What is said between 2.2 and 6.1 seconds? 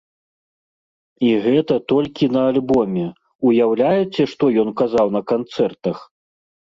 на альбоме, уяўляеце што ён казаў на канцэртах?